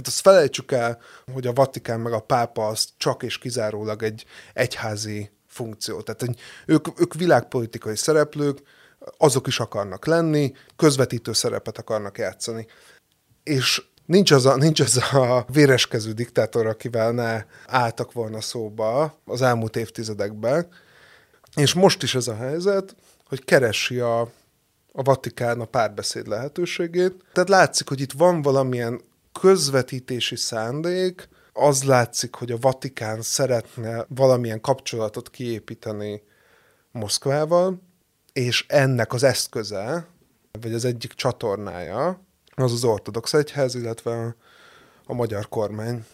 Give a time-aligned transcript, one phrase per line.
[0.00, 0.98] Hát azt felejtsük el,
[1.32, 6.00] hogy a Vatikán meg a pápa az csak és kizárólag egy egyházi funkció.
[6.00, 8.58] Tehát ők, ők világpolitikai szereplők,
[9.16, 12.66] azok is akarnak lenni, közvetítő szerepet akarnak játszani.
[13.42, 19.42] És nincs az a, nincs az a véreskező diktátor, akivel ne álltak volna szóba az
[19.42, 20.68] elmúlt évtizedekben.
[21.56, 24.20] És most is ez a helyzet, hogy keresi a,
[24.92, 27.24] a Vatikán a párbeszéd lehetőségét.
[27.32, 34.60] Tehát látszik, hogy itt van valamilyen közvetítési szándék, az látszik, hogy a Vatikán szeretne valamilyen
[34.60, 36.22] kapcsolatot kiépíteni
[36.90, 37.82] Moszkvával,
[38.32, 40.06] és ennek az eszköze,
[40.60, 42.20] vagy az egyik csatornája,
[42.54, 44.34] az az ortodox egyház, illetve a,
[45.04, 46.04] a magyar kormány.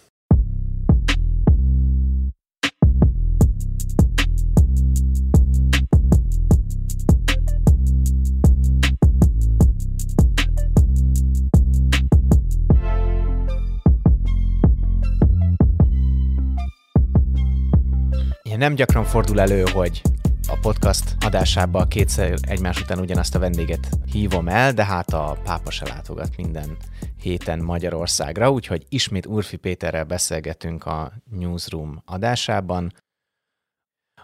[18.57, 20.03] Nem gyakran fordul elő, hogy
[20.49, 25.71] a podcast adásában kétszer egymás után ugyanazt a vendéget hívom el, de hát a pápa
[25.71, 26.77] se látogat minden
[27.21, 32.93] héten Magyarországra, úgyhogy ismét Urfi Péterrel beszélgetünk a Newsroom adásában.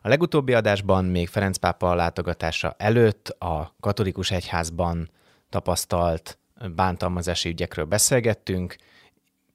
[0.00, 5.10] A legutóbbi adásban még Ferenc pápa látogatása előtt a katolikus egyházban
[5.48, 6.38] tapasztalt
[6.74, 8.76] bántalmazási ügyekről beszélgettünk,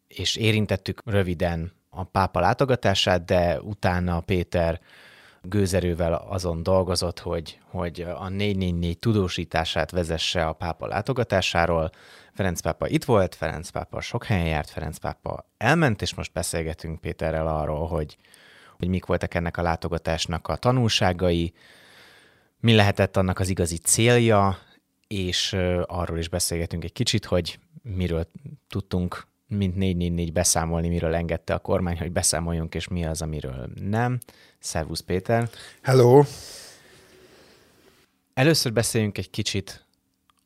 [0.08, 4.80] és érintettük röviden a pápa látogatását, de utána Péter
[5.42, 11.90] gőzerővel azon dolgozott, hogy, hogy a 444 tudósítását vezesse a pápa látogatásáról.
[12.34, 17.02] Ferenc pápa itt volt, Ferenc pápa sok helyen járt, Ferenc pápa elment, és most beszélgetünk
[17.02, 18.18] Péterrel arról, hogy,
[18.78, 21.54] hogy mik voltak ennek a látogatásnak a tanulságai,
[22.60, 24.58] mi lehetett annak az igazi célja,
[25.08, 25.54] és
[25.86, 28.28] arról is beszélgetünk egy kicsit, hogy miről
[28.68, 34.18] tudtunk mint 444 beszámolni, miről engedte a kormány, hogy beszámoljunk, és mi az, amiről nem.
[34.60, 35.50] Szervusz Péter!
[35.82, 36.24] Hello!
[38.34, 39.86] Először beszéljünk egy kicsit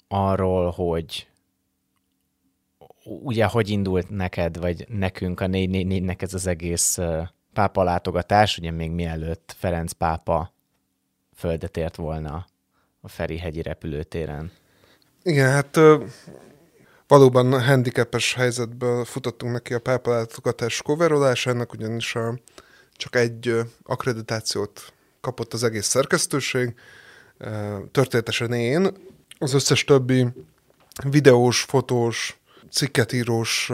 [0.08, 1.28] arról, hogy
[3.04, 6.98] ugye hogy indult neked, vagy nekünk a 444-nek ez az egész
[7.54, 10.54] pápa látogatás, ugye még mielőtt Ferenc pápa
[11.36, 12.46] földet ért volna
[13.02, 14.52] a Ferihegyi repülőtéren.
[15.24, 15.80] Igen, hát
[17.12, 22.40] valóban handicapes helyzetből futottunk neki a pápalátogatás coverolásának, ugyanis a,
[22.94, 26.74] csak egy akkreditációt kapott az egész szerkesztőség,
[27.92, 28.92] történetesen én,
[29.40, 30.28] az összes többi
[31.10, 32.40] videós, fotós,
[32.70, 33.72] cikketírós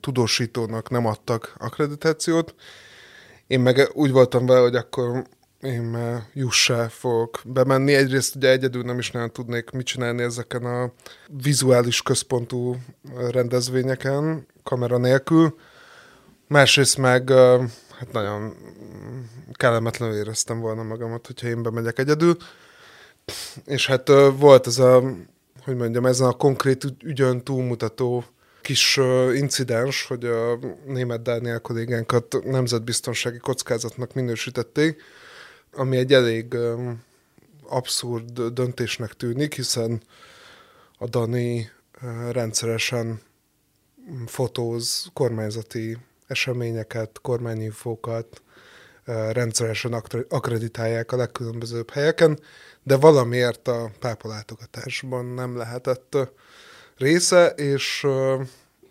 [0.00, 2.54] tudósítónak nem adtak akkreditációt.
[3.46, 5.24] Én meg úgy voltam vele, hogy akkor
[5.60, 5.96] én
[6.32, 7.94] jussá fogok bemenni.
[7.94, 10.92] Egyrészt ugye egyedül nem is nagyon tudnék mit csinálni ezeken a
[11.42, 12.76] vizuális központú
[13.30, 15.58] rendezvényeken, kamera nélkül.
[16.46, 17.30] Másrészt meg
[17.98, 18.56] hát nagyon
[19.52, 22.36] kellemetlenül éreztem volna magamat, hogyha én bemegyek egyedül.
[23.66, 25.02] És hát volt ez a,
[25.64, 28.24] hogy mondjam, ezen a konkrét ügyön túlmutató
[28.60, 29.00] kis
[29.34, 35.02] incidens, hogy a német Dániel kollégánkat nemzetbiztonsági kockázatnak minősítették,
[35.72, 36.56] ami egy elég
[37.68, 40.02] abszurd döntésnek tűnik, hiszen
[40.98, 41.70] a Dani
[42.30, 43.20] rendszeresen
[44.26, 48.42] fotóz kormányzati eseményeket, kormányinfókat,
[49.32, 52.38] rendszeresen akreditálják a legkülönbözőbb helyeken,
[52.82, 56.16] de valamiért a pápalátogatásban nem lehetett
[56.96, 58.06] része, és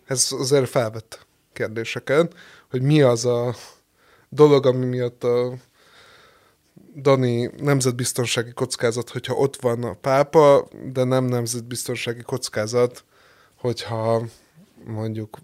[0.06, 2.34] ez azért felvett kérdéseket,
[2.70, 3.54] hogy mi az a
[4.28, 5.54] dolog, ami miatt a
[6.96, 13.04] Dani nemzetbiztonsági kockázat, hogyha ott van a pápa, de nem nemzetbiztonsági kockázat,
[13.56, 14.26] hogyha
[14.84, 15.38] mondjuk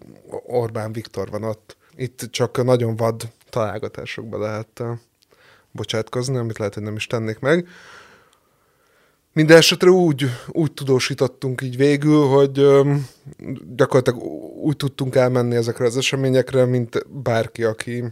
[0.45, 1.77] Orbán Viktor van ott.
[1.95, 4.87] Itt csak nagyon vad találgatásokba lehet uh,
[5.71, 7.67] bocsátkozni, amit lehet, hogy nem is tennék meg.
[9.33, 13.07] Minden esetre úgy, úgy tudósítottunk így végül, hogy um,
[13.75, 14.23] gyakorlatilag
[14.61, 18.03] úgy tudtunk elmenni ezekre az eseményekre, mint bárki, aki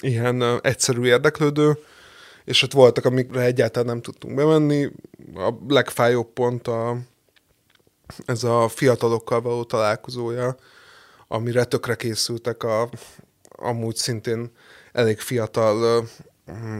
[0.00, 1.78] ilyen uh, egyszerű érdeklődő,
[2.44, 4.90] és ott voltak, amikre egyáltalán nem tudtunk bemenni.
[5.34, 6.98] A legfájóbb pont a,
[8.24, 10.56] ez a fiatalokkal való találkozója,
[11.28, 12.88] amire tökre készültek a
[13.48, 14.50] amúgy szintén
[14.92, 16.08] elég fiatal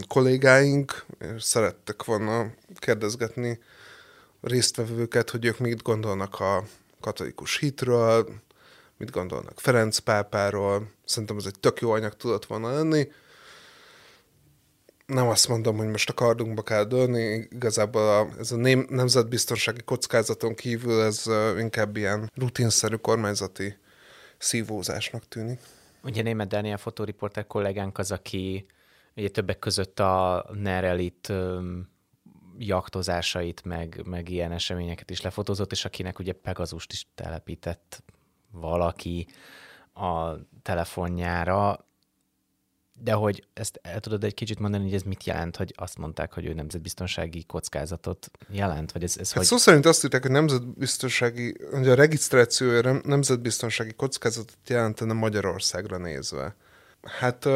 [0.08, 3.58] kollégáink, és szerettek volna kérdezgetni
[4.40, 6.64] résztvevőket, hogy ők mit gondolnak a
[7.00, 8.28] katolikus hitről,
[8.96, 10.90] mit gondolnak Ferenc pápáról.
[11.04, 13.08] Szerintem ez egy tök jó anyag tudott volna lenni
[15.12, 19.82] nem azt mondom, hogy most a kardunkba kell dőlni, igazából a, ez a ném, nemzetbiztonsági
[19.82, 21.24] kockázaton kívül ez
[21.58, 23.76] inkább ilyen rutinszerű kormányzati
[24.38, 25.60] szívózásnak tűnik.
[26.04, 28.66] Ugye német Dániel fotóriporter kollégánk az, aki
[29.16, 31.32] ugye többek között a Nerelit
[32.58, 38.02] jaktozásait, meg, meg ilyen eseményeket is lefotózott, és akinek ugye Pegazust is telepített
[38.50, 39.26] valaki
[39.94, 41.86] a telefonjára,
[43.04, 46.32] de hogy ezt el tudod egy kicsit mondani, hogy ez mit jelent, hogy azt mondták,
[46.32, 48.92] hogy ő nemzetbiztonsági kockázatot jelent?
[48.92, 49.46] Vagy ez, ez hát hogy...
[49.46, 56.54] Szó szerint azt írták, hogy nemzetbiztonsági, hogy a regisztrációja nemzetbiztonsági kockázatot jelentene Magyarországra nézve.
[57.02, 57.48] Hát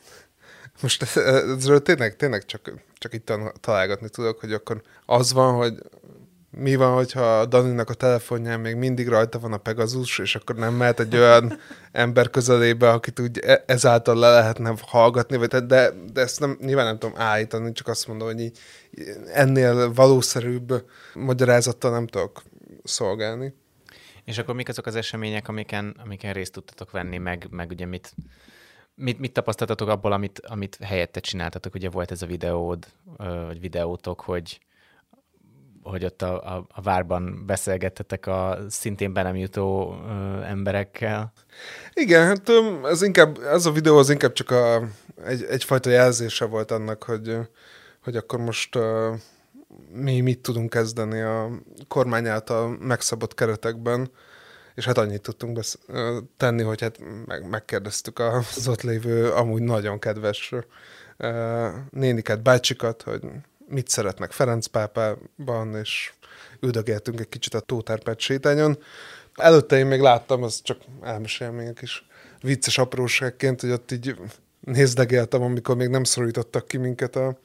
[0.82, 5.74] most ezről tényleg, tényleg csak, csak itt találgatni tudok, hogy akkor az van, hogy
[6.50, 10.74] mi van, hogyha Daninak a telefonján még mindig rajta van a Pegasus, és akkor nem
[10.74, 11.58] mehet egy olyan
[11.92, 16.84] ember közelébe, akit úgy e- ezáltal le lehetne hallgatni, vagy de, de ezt nem, nyilván
[16.84, 18.58] nem tudom állítani, csak azt mondom, hogy így,
[19.32, 20.84] ennél valószerűbb
[21.14, 22.42] magyarázattal nem tudok
[22.84, 23.54] szolgálni.
[24.24, 28.14] És akkor mik azok az események, amiken, amiken részt tudtatok venni, meg, meg ugye mit,
[28.94, 31.74] mit, mit tapasztaltatok abból, amit, amit helyette csináltatok?
[31.74, 32.86] Ugye volt ez a videód,
[33.46, 34.60] vagy videótok, hogy
[35.88, 41.32] hogy ott a, a, a várban beszélgettetek a szintén be nem jutó ö, emberekkel.
[41.92, 42.50] Igen, hát
[42.84, 44.88] ez inkább, ez a videó az inkább csak a,
[45.24, 47.36] egy, egyfajta jelzése volt annak, hogy,
[48.02, 49.14] hogy akkor most uh,
[49.92, 51.50] mi mit tudunk kezdeni a
[51.88, 54.10] kormány által megszabott keretekben,
[54.74, 55.78] és hát annyit tudtunk besz-
[56.36, 60.54] tenni, hogy hát meg, megkérdeztük az ott lévő amúgy nagyon kedves
[61.90, 63.22] néniket, bácsikat, hogy
[63.68, 66.12] mit szeretnek Ferenc pápában, és
[66.60, 68.78] üldögéltünk egy kicsit a Tótárpát sétányon.
[69.34, 72.06] Előtte én még láttam, az csak elmesélem még egy kis
[72.40, 74.16] vicces apróságként, hogy ott így
[74.60, 77.38] nézdegéltem, amikor még nem szorítottak ki minket a,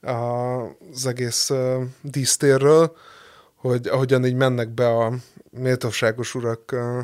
[0.00, 0.60] a,
[0.92, 2.96] az egész uh, dísztérről,
[3.54, 5.12] hogy ahogyan így mennek be a
[5.50, 6.98] méltóságos urak uh,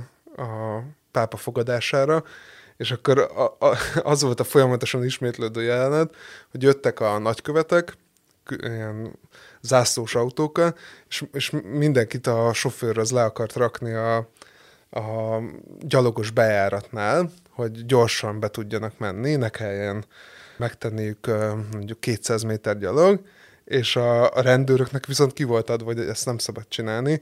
[0.47, 2.25] a pápa fogadására,
[2.77, 6.15] és akkor a, a, az volt a folyamatosan ismétlődő jelenet,
[6.51, 7.97] hogy jöttek a nagykövetek,
[8.51, 9.19] ilyen
[9.61, 10.75] zászlós autókkal,
[11.09, 14.17] és, és mindenkit a sofőr az le akart rakni a,
[14.91, 15.41] a
[15.81, 20.05] gyalogos bejáratnál, hogy gyorsan be tudjanak menni, ne kelljen
[20.57, 21.27] megtenniük
[21.73, 23.21] mondjuk 200 méter gyalog,
[23.65, 27.21] és a, a rendőröknek viszont ki volt adva, hogy ezt nem szabad csinálni,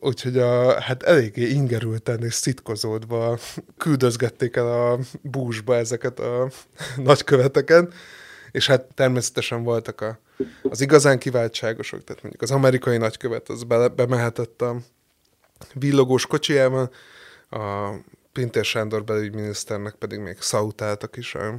[0.00, 3.38] úgyhogy a, hát eléggé ingerülten és szitkozódva
[3.76, 6.50] küldözgették el a búzsba ezeket a
[6.96, 7.94] nagyköveteket,
[8.50, 10.18] és hát természetesen voltak a,
[10.62, 14.76] az igazán kiváltságosok, tehát mondjuk az amerikai nagykövet az be, bemehetett a
[15.74, 16.90] villogós kocsijával,
[17.50, 17.90] a
[18.32, 21.58] Pintér Sándor belügyminiszternek pedig még szautáltak is a,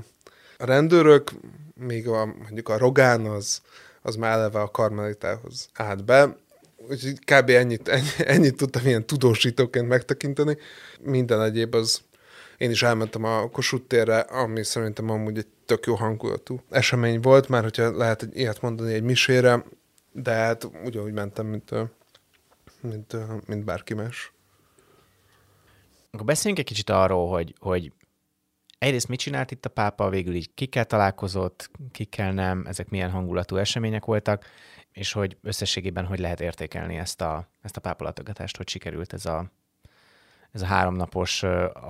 [0.58, 1.32] rendőrök,
[1.74, 3.62] még a, mondjuk a Rogán az,
[4.02, 6.38] az már eleve a karmelitához állt be,
[6.90, 7.50] úgyhogy kb.
[7.50, 10.58] ennyit, ennyi, ennyit tudtam ilyen tudósítóként megtekinteni.
[11.00, 12.02] Minden egyéb az
[12.60, 17.48] én is elmentem a Kossuth térre, ami szerintem amúgy egy tök jó hangulatú esemény volt,
[17.48, 19.64] már hogyha lehet egy ilyet mondani egy misére,
[20.12, 21.72] de hát ugyanúgy mentem, mint,
[22.82, 23.16] mint,
[23.48, 24.34] mint bárki más.
[26.12, 27.92] Akkor beszéljünk egy kicsit arról, hogy, hogy
[28.78, 33.56] egyrészt mit csinált itt a pápa, végül így kikkel találkozott, kikkel nem, ezek milyen hangulatú
[33.56, 34.46] események voltak,
[34.92, 39.52] és hogy összességében hogy lehet értékelni ezt a, ezt a pápalatogatást, hogy sikerült ez a,
[40.52, 41.44] ez a háromnapos,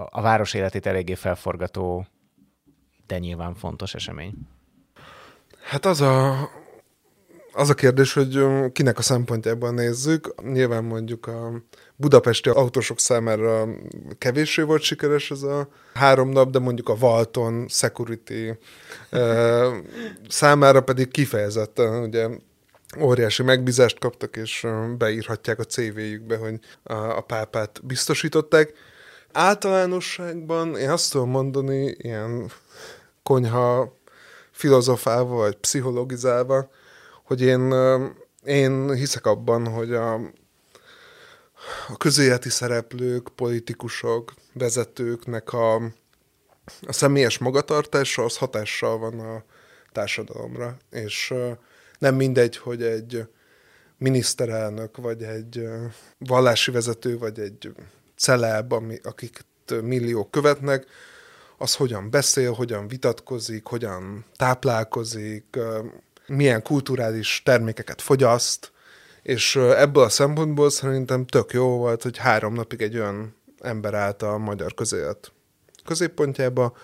[0.09, 2.05] a, város életét eléggé felforgató,
[3.07, 4.33] de nyilván fontos esemény.
[5.63, 6.49] Hát az a,
[7.53, 10.33] az a kérdés, hogy kinek a szempontjából nézzük.
[10.43, 11.51] Nyilván mondjuk a
[11.95, 13.67] budapesti autósok számára
[14.17, 18.49] kevéssé volt sikeres ez a három nap, de mondjuk a Valton Security
[20.27, 22.27] számára pedig kifejezetten ugye
[22.97, 24.67] óriási megbízást kaptak, és
[24.97, 28.73] beírhatják a CV-jükbe, hogy a, pápát biztosították.
[29.31, 32.51] Általánosságban én azt tudom mondani, ilyen
[33.23, 33.97] konyha
[34.51, 36.69] filozofálva, vagy pszichologizálva,
[37.23, 37.73] hogy én,
[38.43, 40.13] én hiszek abban, hogy a,
[41.87, 45.75] a közéleti szereplők, politikusok, vezetőknek a,
[46.81, 49.43] a személyes magatartása az hatással van a
[49.91, 51.33] társadalomra, és
[51.99, 53.27] nem mindegy, hogy egy
[53.97, 55.67] miniszterelnök, vagy egy
[56.17, 57.71] vallási vezető, vagy egy
[58.15, 59.45] celeb, ami, akik
[59.81, 60.85] milliók követnek,
[61.57, 65.57] az hogyan beszél, hogyan vitatkozik, hogyan táplálkozik,
[66.27, 68.71] milyen kulturális termékeket fogyaszt,
[69.21, 74.21] és ebből a szempontból szerintem tök jó volt, hogy három napig egy olyan ember állt
[74.21, 75.31] a magyar közélet
[75.85, 76.77] középpontjába,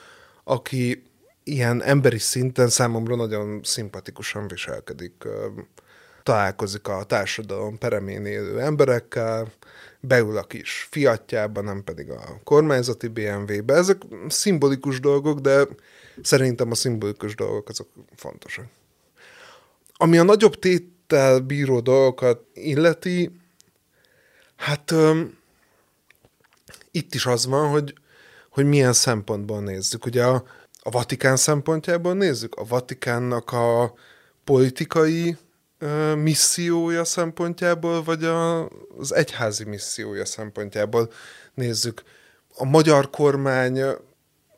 [0.44, 1.04] aki
[1.48, 5.24] ilyen emberi szinten számomra nagyon szimpatikusan viselkedik.
[6.24, 9.52] találkozik a társadalom peremén élő emberekkel,
[10.00, 13.74] beül a kis fiatjába, nem pedig a kormányzati BMW-be.
[13.74, 15.68] Ezek szimbolikus dolgok, de
[16.22, 18.66] szerintem a szimbolikus dolgok azok fontosak.
[19.98, 23.32] Ami a nagyobb téttel bíró dolgokat illeti,
[24.56, 25.38] hát um,
[26.92, 27.94] itt is az van, hogy,
[28.50, 30.06] hogy milyen szempontból nézzük.
[30.06, 30.44] Ugye a,
[30.88, 33.94] a Vatikán szempontjából nézzük, a Vatikánnak a
[34.44, 35.38] politikai
[36.16, 38.68] missziója szempontjából, vagy a,
[39.00, 41.12] az egyházi missziója szempontjából
[41.54, 42.04] nézzük.
[42.56, 43.82] A magyar kormány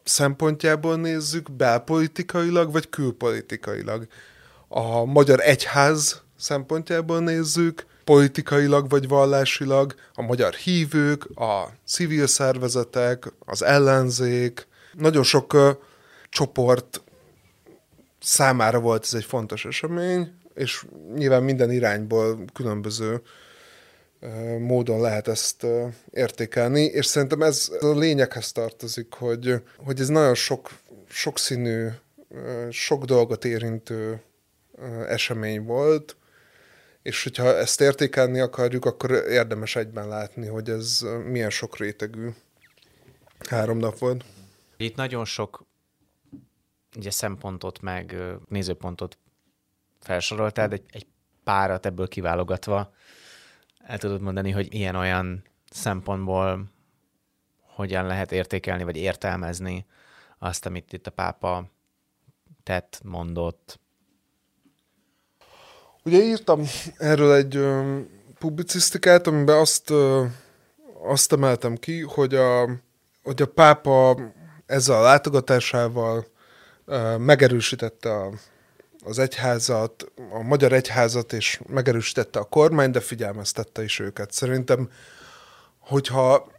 [0.04, 4.08] szempontjából nézzük, belpolitikailag, vagy külpolitikailag.
[4.68, 13.64] A magyar egyház szempontjából nézzük, politikailag vagy vallásilag, a magyar hívők, a civil szervezetek, az
[13.64, 15.56] ellenzék, nagyon sok
[16.30, 17.02] csoport
[18.20, 23.22] számára volt ez egy fontos esemény, és nyilván minden irányból különböző
[24.60, 25.66] módon lehet ezt
[26.12, 30.70] értékelni, és szerintem ez a lényeghez tartozik, hogy, hogy ez nagyon sok,
[31.10, 31.88] sokszínű,
[32.70, 34.22] sok dolgot érintő
[35.08, 36.16] esemény volt,
[37.02, 42.30] és hogyha ezt értékelni akarjuk, akkor érdemes egyben látni, hogy ez milyen sok rétegű
[43.50, 44.24] három nap volt.
[44.78, 45.66] Itt nagyon sok
[46.98, 48.16] ugye szempontot, meg
[48.50, 49.18] nézőpontot
[50.00, 51.08] felsoroltál, de egy, egy
[51.44, 52.94] párat ebből kiválogatva
[53.88, 56.72] el tudod mondani, hogy ilyen-olyan szempontból
[57.62, 59.86] hogyan lehet értékelni, vagy értelmezni
[60.40, 61.70] azt, amit itt a pápa
[62.64, 63.80] tett, mondott.
[66.04, 66.62] Ugye írtam
[66.98, 68.00] erről egy ö,
[68.40, 70.26] publicisztikát, amiben azt, ö,
[71.04, 72.70] azt emeltem ki, hogy a,
[73.24, 74.18] hogy a pápa
[74.66, 76.26] ezzel a látogatásával
[77.18, 78.32] megerősítette a
[79.08, 84.32] az egyházat, a magyar egyházat, és megerősítette a kormány, de figyelmeztette is őket.
[84.32, 84.90] Szerintem,
[85.80, 86.52] hogyha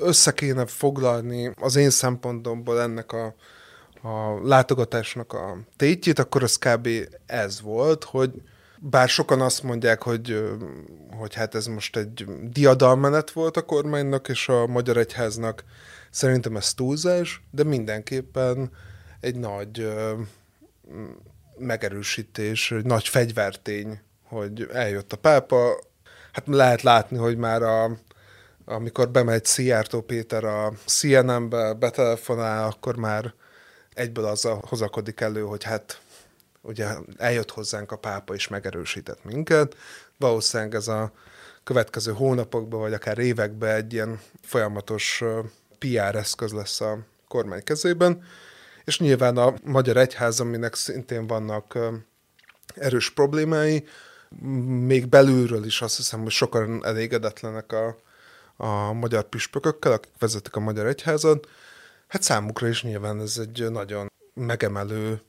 [0.00, 3.34] össze kéne foglalni az én szempontomból ennek a,
[4.02, 6.88] a látogatásnak a tétjét, akkor az kb.
[7.26, 8.30] ez volt, hogy
[8.78, 10.48] bár sokan azt mondják, hogy,
[11.18, 15.64] hogy hát ez most egy diadalmenet volt a kormánynak és a Magyar Egyháznak,
[16.10, 18.70] szerintem ez túlzás, de mindenképpen
[19.26, 19.92] egy nagy
[21.58, 25.80] megerősítés, egy nagy fegyvertény, hogy eljött a pápa.
[26.32, 27.96] Hát lehet látni, hogy már a,
[28.64, 33.34] amikor bemegy Szijjártó Péter a CNN-be, betelefonál, akkor már
[33.94, 36.00] egyből azzal hozakodik elő, hogy hát
[36.60, 39.76] ugye eljött hozzánk a pápa és megerősített minket.
[40.18, 41.12] Valószínűleg ez a
[41.64, 45.24] következő hónapokban, vagy akár években egy ilyen folyamatos
[45.78, 48.22] PR eszköz lesz a kormány kezében
[48.86, 51.78] és nyilván a Magyar Egyház, aminek szintén vannak
[52.74, 53.86] erős problémái,
[54.86, 57.96] még belülről is azt hiszem, hogy sokan elégedetlenek a,
[58.56, 61.48] a magyar püspökökkel, akik vezetik a Magyar Egyházat.
[62.08, 65.20] Hát számukra is nyilván ez egy nagyon megemelő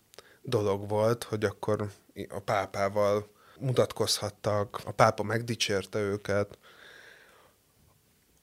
[0.42, 1.88] dolog volt, hogy akkor
[2.30, 3.28] a pápával
[3.60, 6.58] mutatkozhattak, a pápa megdicsérte őket.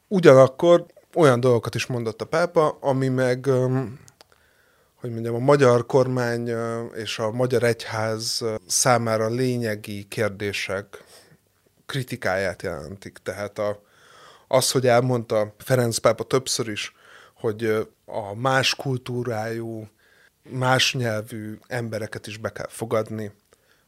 [0.09, 3.50] Ugyanakkor olyan dolgokat is mondott a pápa, ami meg
[5.04, 6.50] hogy mondjam, a magyar kormány
[6.94, 11.04] és a magyar egyház számára lényegi kérdések
[11.87, 13.18] kritikáját jelentik.
[13.23, 13.82] Tehát a,
[14.49, 16.94] az, hogy elmondta Ferenc pápa többször is,
[17.34, 19.88] hogy a más kultúrájú,
[20.42, 23.32] más nyelvű embereket is be kell fogadni,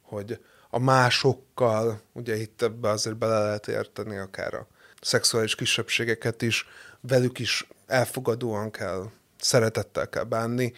[0.03, 4.67] hogy a másokkal, ugye itt ebbe azért bele lehet érteni akár a
[5.01, 6.67] szexuális kisebbségeket is,
[7.01, 10.73] velük is elfogadóan kell, szeretettel kell bánni,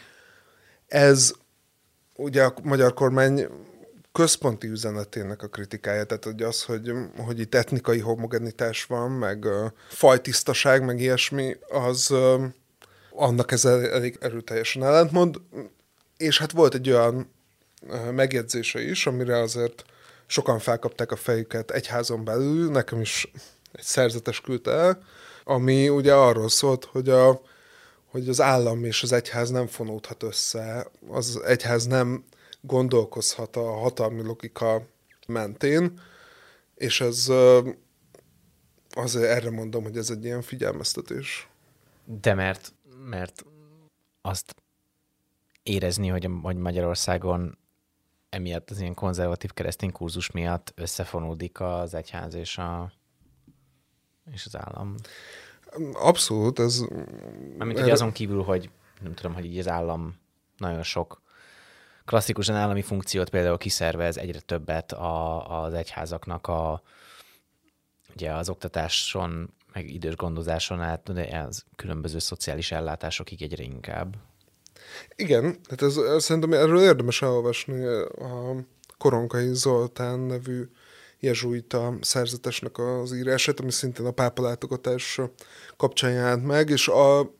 [0.88, 1.32] ez
[2.14, 3.46] ugye a magyar kormány
[4.12, 9.66] központi üzenetének a kritikája, tehát hogy az, hogy, hogy itt etnikai homogenitás van, meg uh,
[9.88, 12.42] fajtisztaság, meg ilyesmi, az uh,
[13.10, 15.40] annak ez elég erőteljesen ellentmond,
[16.16, 17.30] és hát volt egy olyan
[17.82, 19.84] uh, megjegyzése is, amire azért
[20.26, 23.30] sokan felkapták a fejüket egyházon belül, nekem is
[23.72, 25.02] egy szerzetes küldte el,
[25.44, 27.40] ami ugye arról szólt, hogy a
[28.10, 32.24] hogy az állam és az egyház nem fonódhat össze, az egyház nem
[32.60, 34.86] gondolkozhat a hatalmi logika
[35.26, 36.00] mentén,
[36.74, 37.28] és ez
[38.90, 41.48] azért erre mondom, hogy ez egy ilyen figyelmeztetés.
[42.04, 42.72] De mert,
[43.04, 43.44] mert
[44.20, 44.54] azt
[45.62, 47.58] érezni, hogy, hogy Magyarországon
[48.28, 52.92] emiatt az ilyen konzervatív keresztény kurzus miatt összefonódik az egyház és, a,
[54.32, 54.94] és az állam.
[55.92, 56.84] Abszolút, ez...
[57.58, 58.70] Mármint, hogy azon kívül, hogy
[59.00, 60.16] nem tudom, hogy így az állam
[60.56, 61.22] nagyon sok
[62.04, 66.82] klasszikusan állami funkciót például kiszervez egyre többet a, az egyházaknak a,
[68.14, 74.16] ugye az oktatáson, meg idős gondozáson át, de az különböző szociális ellátásokig egyre inkább.
[75.16, 78.54] Igen, tehát ez, ez, szerintem erről érdemes elolvasni a
[78.98, 80.70] Koronkai Zoltán nevű
[81.20, 85.20] jezsuita szerzetesnek az írását, ami szintén a pápa látogatás
[85.76, 87.34] kapcsán jelent meg, és a,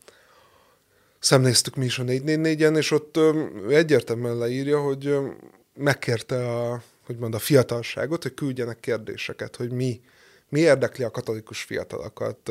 [1.19, 3.19] szemléztük mi is a 444-en, és ott
[3.69, 5.17] egyértelműen leírja, hogy
[5.75, 10.01] megkérte a, hogy mond, a fiatalságot, hogy küldjenek kérdéseket, hogy mi,
[10.49, 12.51] mi érdekli a katolikus fiatalokat,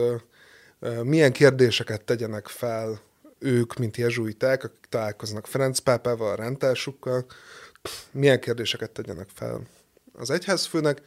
[1.04, 3.02] milyen kérdéseket tegyenek fel
[3.40, 7.26] ők, mint jezsuiták, akik találkoznak Ferenc pápával, a rendtársukkal,
[8.12, 9.62] milyen kérdéseket tegyenek fel
[10.18, 11.02] az egyházfőnek,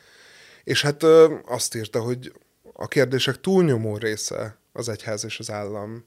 [0.65, 1.03] és hát
[1.45, 2.33] azt írta, hogy
[2.73, 6.05] a kérdések túlnyomó része az egyház és az állam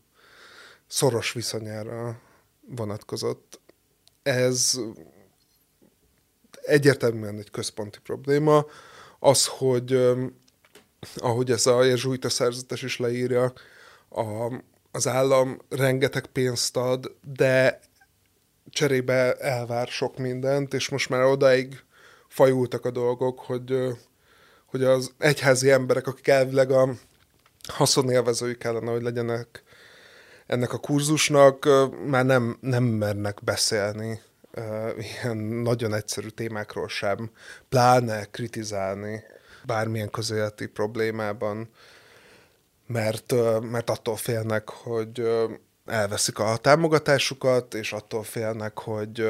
[0.87, 2.19] szoros viszonyára
[2.67, 3.59] vonatkozott.
[4.23, 4.79] Ez
[6.61, 8.65] egyértelműen egy központi probléma.
[9.19, 10.13] Az, hogy
[11.15, 13.53] ahogy ez a jezsuita szerzetes is leírja,
[14.09, 14.53] a,
[14.91, 17.79] az állam rengeteg pénzt ad, de
[18.69, 21.83] cserébe elvár sok mindent, és most már odáig
[22.33, 23.97] fajultak a dolgok, hogy,
[24.65, 26.89] hogy az egyházi emberek, akik elvileg a
[27.67, 29.63] haszonélvezői kellene, hogy legyenek
[30.47, 31.67] ennek a kurzusnak,
[32.05, 34.21] már nem, nem mernek beszélni
[34.97, 37.31] ilyen nagyon egyszerű témákról sem,
[37.69, 39.23] pláne kritizálni
[39.65, 41.69] bármilyen közéleti problémában,
[42.87, 45.27] mert, mert attól félnek, hogy
[45.85, 49.27] elveszik a támogatásukat, és attól félnek, hogy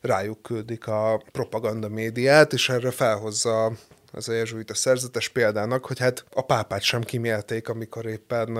[0.00, 3.72] rájuk küldik a propaganda médiát, és erre felhozza
[4.12, 8.50] az a jezsuita szerzetes példának, hogy hát a pápát sem kimélték, amikor éppen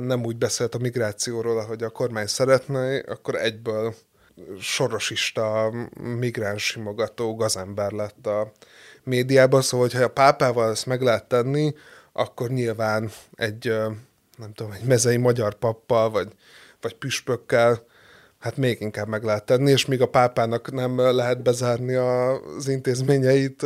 [0.00, 3.94] nem úgy beszélt a migrációról, ahogy a kormány szeretne, akkor egyből
[4.60, 8.52] sorosista, migráns simogató gazember lett a
[9.02, 11.74] médiában, szóval, hogyha a pápával ezt meg lehet tenni,
[12.12, 13.64] akkor nyilván egy,
[14.36, 16.28] nem tudom, egy mezei magyar pappal, vagy,
[16.80, 17.86] vagy püspökkel,
[18.46, 23.62] hát még inkább meg lehet tenni, és míg a pápának nem lehet bezárni az intézményeit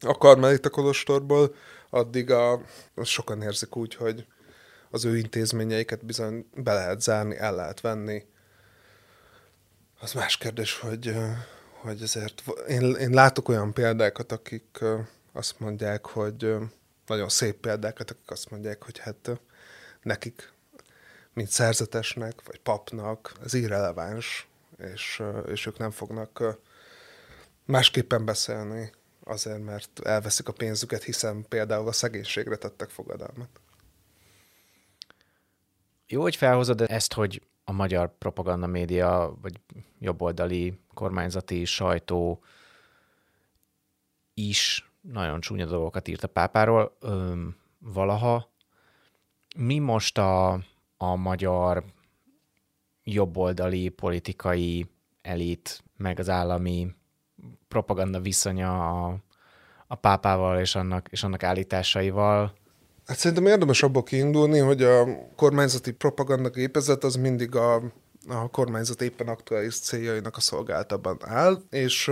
[0.00, 1.54] a karmelita kolostorból,
[1.90, 2.60] addig a,
[3.02, 4.26] sokan érzik úgy, hogy
[4.90, 8.24] az ő intézményeiket bizony be lehet zárni, el lehet venni.
[10.00, 11.16] Az más kérdés, hogy,
[11.80, 14.84] hogy ezért én, én látok olyan példákat, akik
[15.32, 16.54] azt mondják, hogy
[17.06, 19.40] nagyon szép példákat, akik azt mondják, hogy hát
[20.02, 20.52] nekik,
[21.40, 24.48] mint szerzetesnek, vagy papnak, ez irreleváns,
[24.78, 26.58] és, és ők nem fognak
[27.64, 28.92] másképpen beszélni
[29.24, 33.60] azért, mert elveszik a pénzüket, hiszen például a szegénységre tettek fogadalmat.
[36.06, 39.60] Jó, hogy felhozod ezt, hogy a magyar propaganda média, vagy
[39.98, 42.42] jobboldali kormányzati sajtó
[44.34, 48.50] is nagyon csúnya dolgokat írt a pápáról öm, valaha.
[49.56, 50.60] Mi most a,
[51.02, 51.84] a magyar
[53.04, 54.86] jobboldali politikai
[55.22, 56.94] elit, meg az állami
[57.68, 59.16] propaganda viszonya a,
[59.86, 62.52] a pápával és annak, és annak állításaival
[63.06, 67.74] Hát szerintem érdemes abból kiindulni, hogy a kormányzati propaganda gépezet az mindig a,
[68.28, 72.10] a kormányzat éppen aktuális céljainak a szolgáltában áll, és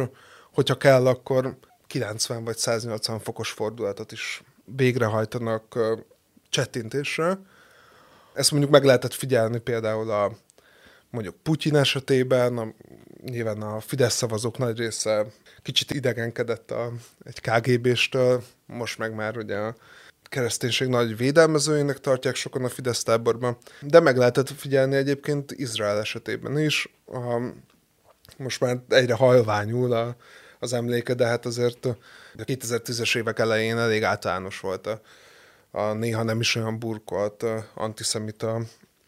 [0.53, 4.43] hogyha kell, akkor 90 vagy 180 fokos fordulatot is
[4.77, 5.79] végrehajtanak
[6.49, 7.39] csettintésre.
[8.39, 10.33] Ezt mondjuk meg lehetett figyelni például a
[11.11, 12.75] mondjuk Putyin esetében, a,
[13.25, 15.27] nyilván a Fidesz szavazók nagy része
[15.63, 16.93] kicsit idegenkedett a,
[17.25, 19.75] egy KGB-stől, most meg már ugye a
[20.23, 26.59] kereszténység nagy védelmezőjének tartják sokan a Fidesz táborban, de meg lehetett figyelni egyébként Izrael esetében
[26.59, 26.89] is.
[27.07, 27.41] A,
[28.37, 30.17] most már egyre halványul a,
[30.59, 31.97] az emléke, de hát azért a
[32.37, 35.01] 2010-es évek elején elég általános volt a,
[35.79, 38.61] a néha nem is olyan burkolt antiszemita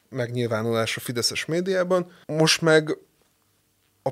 [0.09, 2.13] megnyilvánulás a fideszes médiában.
[2.27, 2.97] Most meg
[4.03, 4.11] a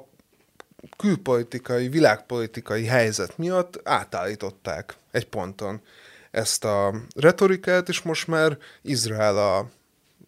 [0.97, 5.81] külpolitikai, világpolitikai helyzet miatt átállították egy ponton
[6.31, 9.71] ezt a retorikát, és most már Izrael a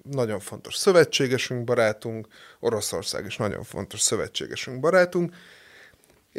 [0.02, 2.28] nagyon fontos szövetségesünk, barátunk,
[2.60, 5.34] Oroszország is nagyon fontos szövetségesünk, barátunk,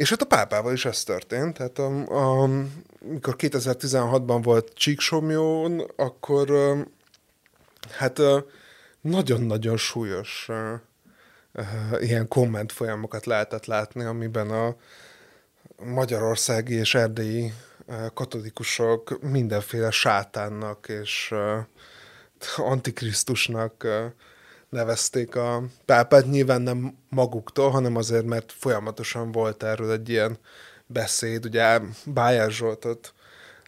[0.02, 6.50] és hát a pápával is ez történt, tehát a, a, amikor 2016-ban volt Csíksomjón, akkor
[7.90, 8.20] hát
[9.00, 10.48] nagyon-nagyon súlyos
[11.98, 14.76] ilyen komment folyamokat lehetett látni, amiben a
[15.84, 17.52] magyarországi és erdélyi
[18.14, 21.34] katolikusok mindenféle sátánnak és
[22.56, 23.86] antikrisztusnak
[24.72, 30.38] nevezték a pápát, nyilván nem maguktól, hanem azért, mert folyamatosan volt erről egy ilyen
[30.86, 33.14] beszéd, ugye Bájár Zsoltot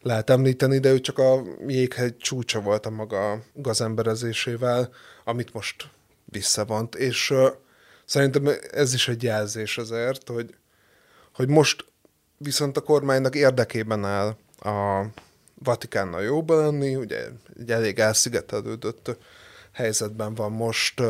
[0.01, 4.91] lehet említeni, de ő csak a jéghegy csúcsa volt a maga gazemberezésével,
[5.25, 5.89] amit most
[6.25, 7.49] visszavont, és uh,
[8.05, 10.55] szerintem ez is egy jelzés azért, hogy,
[11.35, 11.85] hogy most
[12.37, 15.07] viszont a kormánynak érdekében áll a
[15.55, 17.27] Vatikánnal jóban lenni, ugye
[17.59, 19.17] egy elég elszigetelődött
[19.75, 21.03] helyzetben van most,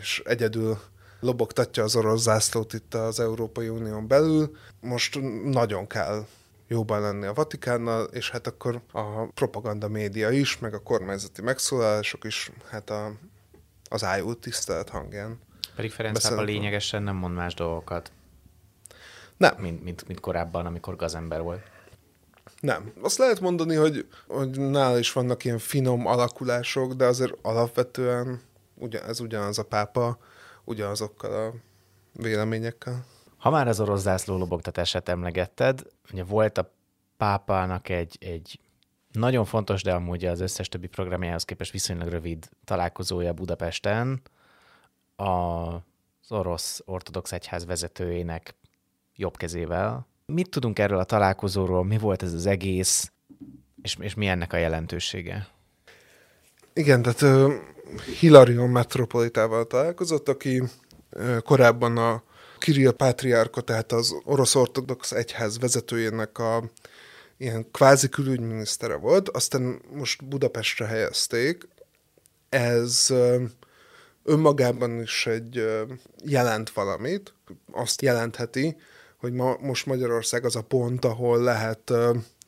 [0.00, 0.78] és egyedül
[1.20, 4.56] lobogtatja az orosz zászlót itt az Európai Unión belül.
[4.80, 6.26] Most nagyon kell
[6.68, 12.24] jóban lenni a Vatikánnal, és hát akkor a propaganda média is, meg a kormányzati megszólalások
[12.24, 13.12] is, hát a,
[13.88, 15.38] az ájú tisztelet hangján.
[15.76, 18.12] Pedig Ferenc pápa lényegesen nem mond más dolgokat.
[19.36, 19.54] Nem.
[19.58, 21.62] Mint, mint, mint korábban, amikor gazember volt.
[22.60, 22.92] Nem.
[23.02, 28.40] Azt lehet mondani, hogy, hogy nála is vannak ilyen finom alakulások, de azért alapvetően
[28.74, 30.18] ugyan, ez ugyanaz a pápa,
[30.64, 31.54] ugyanazokkal a
[32.12, 33.04] véleményekkel.
[33.36, 36.72] Ha már az orosz zászló lobogtatását emlegetted, ugye volt a
[37.16, 38.60] pápának egy, egy
[39.12, 44.22] nagyon fontos, de amúgy az összes többi programjához képest viszonylag rövid találkozója Budapesten
[45.16, 48.54] az orosz ortodox egyház vezetőjének
[49.14, 53.12] jobb kezével, Mit tudunk erről a találkozóról, mi volt ez az egész,
[53.82, 55.48] és, és mi ennek a jelentősége?
[56.72, 57.52] Igen, tehát uh,
[58.18, 60.62] Hilarion metropolitával találkozott, aki
[61.10, 62.22] uh, korábban a
[62.58, 66.70] Kirill Pátriárka, tehát az orosz ortodox egyház vezetőjének a
[67.36, 71.68] ilyen kvázi külügyminisztere volt, aztán most Budapestre helyezték.
[72.48, 73.14] Ez
[74.24, 75.64] önmagában is egy
[76.24, 77.34] jelent valamit,
[77.72, 78.76] azt jelentheti,
[79.20, 81.92] hogy ma, most Magyarország az a pont, ahol lehet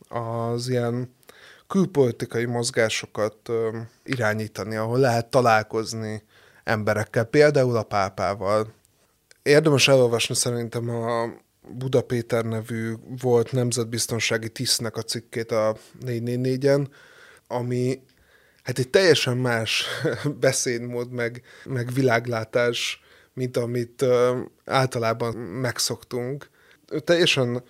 [0.08, 1.14] az ilyen
[1.68, 3.50] külpolitikai mozgásokat
[4.04, 6.22] irányítani, ahol lehet találkozni
[6.64, 8.72] emberekkel, például a pápával.
[9.42, 11.32] Érdemes elolvasni szerintem a
[11.68, 16.86] Buda Péter nevű volt nemzetbiztonsági tisztnek a cikkét a 444-en,
[17.46, 18.02] ami
[18.62, 19.86] hát egy teljesen más
[20.40, 23.00] beszédmód, meg, meg világlátás,
[23.34, 24.04] mint amit
[24.64, 26.50] általában megszoktunk
[27.04, 27.62] teljesen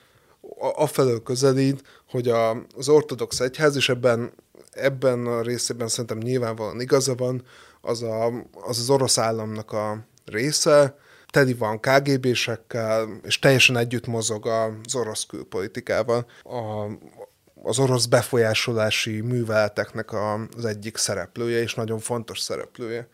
[0.58, 4.32] afelől közelít, hogy a, az ortodox egyház, és ebben,
[4.70, 7.42] ebben a részében szerintem nyilvánvalóan igaza van,
[7.80, 10.96] az, a, az az orosz államnak a része,
[11.30, 16.26] teli van KGB-sekkel, és teljesen együtt mozog az orosz külpolitikával.
[16.42, 16.86] A,
[17.62, 23.08] az orosz befolyásolási műveleteknek az egyik szereplője, és nagyon fontos szereplője.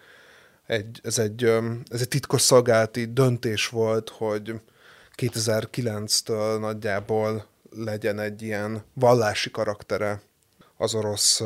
[0.67, 1.45] Egy, ez, egy,
[1.91, 4.55] ez egy titkosszolgálati döntés volt, hogy
[5.19, 10.21] 2009-től nagyjából legyen egy ilyen vallási karaktere
[10.77, 11.43] az orosz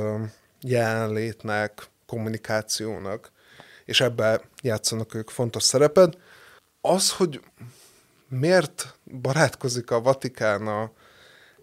[0.61, 3.31] jelenlétnek, kommunikációnak,
[3.85, 6.19] és ebbe játszanak ők fontos szerepet.
[6.81, 7.41] Az, hogy
[8.29, 10.91] miért barátkozik a Vatikán a,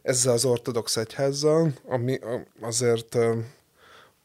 [0.02, 2.20] ezzel az ortodox egyházzal, ami
[2.62, 3.18] azért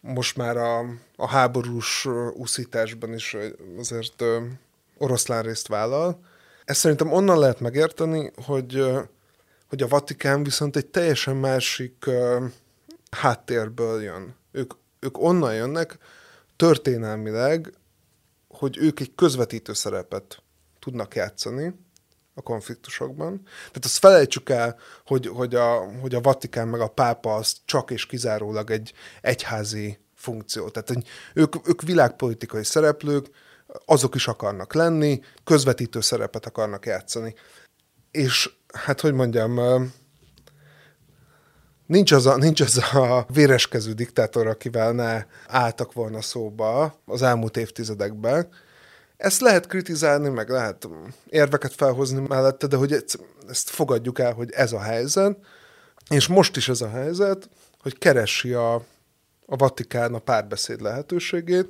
[0.00, 0.78] most már a,
[1.16, 3.36] a háborús úszításban is
[3.78, 4.22] azért
[4.98, 6.20] oroszlán részt vállal,
[6.64, 8.84] ezt szerintem onnan lehet megérteni, hogy,
[9.68, 12.10] hogy a Vatikán viszont egy teljesen másik
[13.10, 14.36] háttérből jön.
[14.52, 15.98] Ők, ők onnan jönnek
[16.56, 17.72] történelmileg,
[18.48, 20.42] hogy ők egy közvetítő szerepet
[20.78, 21.74] tudnak játszani
[22.34, 23.42] a konfliktusokban.
[23.44, 27.90] Tehát azt felejtsük el, hogy, hogy, a, hogy a Vatikán meg a pápa az csak
[27.90, 30.68] és kizárólag egy egyházi funkció.
[30.68, 33.30] Tehát ők, ők világpolitikai szereplők,
[33.84, 37.34] azok is akarnak lenni, közvetítő szerepet akarnak játszani.
[38.10, 39.60] És hát, hogy mondjam,
[41.86, 47.56] nincs az a, nincs az a véreskező diktátor, akivel ne álltak volna szóba az elmúlt
[47.56, 48.48] évtizedekben.
[49.16, 50.88] Ezt lehet kritizálni, meg lehet
[51.28, 53.04] érveket felhozni mellette, de hogy
[53.48, 55.38] ezt fogadjuk el, hogy ez a helyzet,
[56.10, 57.48] és most is ez a helyzet,
[57.80, 58.74] hogy keresi a,
[59.46, 61.68] a Vatikán a párbeszéd lehetőségét,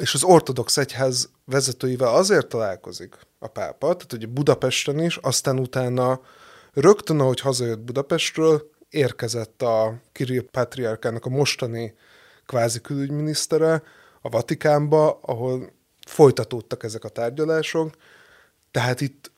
[0.00, 6.20] és az ortodox egyház vezetőivel azért találkozik a pápa, tehát ugye Budapesten is, aztán utána
[6.72, 11.94] rögtön, ahogy hazajött Budapestről, érkezett a Kirill Patriarkának a mostani
[12.46, 13.82] kvázi külügyminisztere
[14.20, 15.72] a Vatikánba, ahol
[16.06, 17.94] folytatódtak ezek a tárgyalások.
[18.70, 19.30] Tehát itt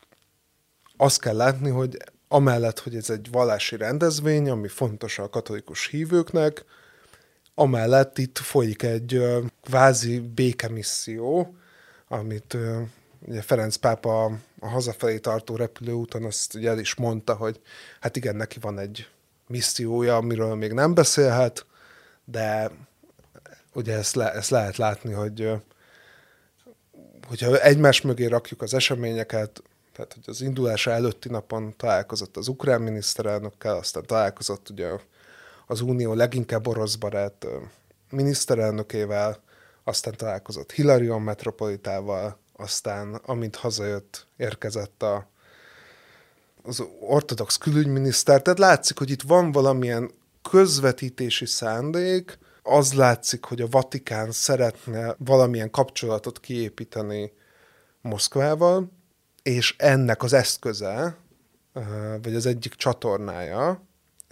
[0.96, 1.96] azt kell látni, hogy
[2.29, 6.64] amellett, hogy ez egy vallási rendezvény, ami fontos a katolikus hívőknek,
[7.54, 9.22] Amellett itt folyik egy
[9.62, 11.56] kvázi békemisszió,
[12.08, 12.56] amit
[13.20, 14.24] ugye Ferenc pápa
[14.60, 17.60] a hazafelé tartó repülőúton azt ugye el is mondta, hogy
[18.00, 19.08] hát igen, neki van egy
[19.46, 21.66] missziója, amiről még nem beszélhet,
[22.24, 22.70] de
[23.72, 25.50] ugye ezt, le, ezt lehet látni, hogy
[27.28, 29.62] hogyha egymás mögé rakjuk az eseményeket,
[29.92, 34.88] tehát hogy az indulása előtti napon találkozott az ukrán miniszterelnökkel, aztán találkozott ugye
[35.66, 37.46] az unió leginkább orosz barát
[38.11, 39.42] miniszterelnökével,
[39.85, 45.29] aztán találkozott Hilarion metropolitával, aztán amint hazajött, érkezett a,
[46.62, 48.42] az ortodox külügyminiszter.
[48.42, 50.11] Tehát látszik, hogy itt van valamilyen
[50.51, 57.33] közvetítési szándék, az látszik, hogy a Vatikán szeretne valamilyen kapcsolatot kiépíteni
[58.01, 58.90] Moszkvával,
[59.42, 61.16] és ennek az eszköze,
[62.22, 63.83] vagy az egyik csatornája,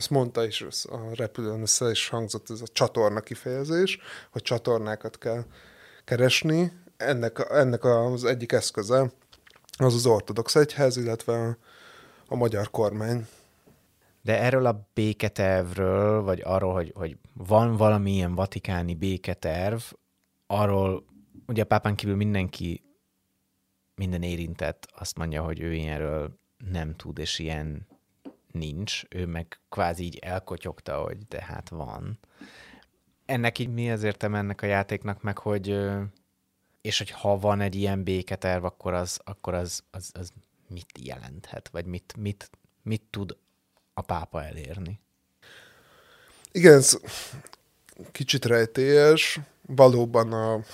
[0.00, 3.98] ezt mondta is a repülőn, össze is hangzott ez a csatorna kifejezés,
[4.30, 5.44] hogy csatornákat kell
[6.04, 6.72] keresni.
[6.96, 9.12] Ennek, ennek az egyik eszköze
[9.78, 11.56] az az ortodox egyház, illetve a,
[12.26, 13.26] a magyar kormány.
[14.22, 19.80] De erről a béketervről, vagy arról, hogy, hogy van valamilyen vatikáni béketerv,
[20.46, 21.04] arról
[21.46, 22.82] ugye a pápán kívül mindenki,
[23.94, 26.38] minden érintett azt mondja, hogy ő ilyenről
[26.70, 27.89] nem tud, és ilyen
[28.52, 29.02] nincs.
[29.08, 32.18] Ő meg kvázi így elkotyogta, hogy de hát van.
[33.26, 35.78] Ennek így mi az értem ennek a játéknak, meg hogy
[36.80, 40.30] és hogy ha van egy ilyen béketerv, akkor az, akkor az, az, az
[40.68, 42.50] mit jelenthet, vagy mit, mit,
[42.82, 43.36] mit tud
[43.94, 45.00] a pápa elérni?
[46.52, 47.00] Igen, ez
[48.12, 49.40] kicsit rejtélyes.
[49.66, 50.64] Valóban a,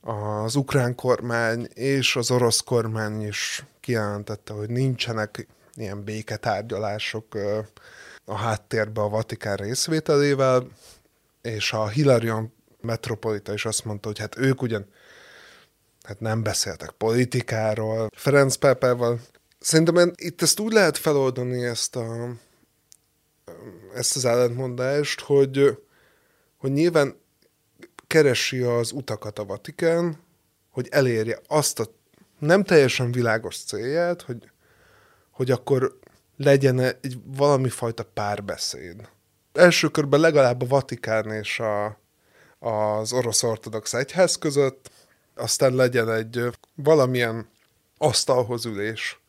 [0.00, 5.46] az ukrán kormány és az orosz kormány is kijelentette, hogy nincsenek
[5.78, 7.34] ilyen béketárgyalások
[8.24, 10.68] a háttérbe a Vatikán részvételével,
[11.42, 14.86] és a Hilarion metropolita is azt mondta, hogy hát ők ugyan
[16.02, 18.08] hát nem beszéltek politikáról.
[18.16, 19.20] Ferenc pápával
[19.58, 22.30] Szerintem itt ezt úgy lehet feloldani, ezt, a,
[23.94, 25.78] ezt az ellentmondást, hogy,
[26.56, 27.16] hogy nyilván
[28.06, 30.18] keresi az utakat a Vatikán,
[30.70, 31.86] hogy elérje azt a
[32.38, 34.50] nem teljesen világos célját, hogy,
[35.38, 35.98] hogy akkor
[36.36, 39.08] legyen egy valami fajta párbeszéd.
[39.52, 41.98] Első körben legalább a Vatikán és a,
[42.58, 44.90] az orosz ortodox egyház között,
[45.34, 46.40] aztán legyen egy
[46.74, 47.48] valamilyen
[47.98, 49.20] asztalhoz ülés,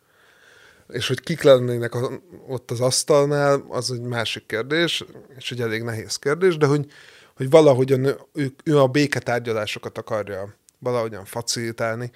[0.88, 2.12] és hogy kik lennének a,
[2.48, 5.06] ott az asztalnál, az egy másik kérdés,
[5.38, 6.92] és egy elég nehéz kérdés, de hogy,
[7.36, 12.12] hogy valahogyan ő, ő a béketárgyalásokat akarja valahogyan facilitálni,